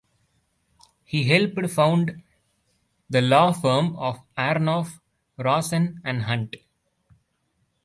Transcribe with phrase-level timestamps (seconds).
[1.03, 2.23] He helped found
[3.07, 4.99] the law firm of Aronoff,
[5.37, 6.55] Rosen and Hunt.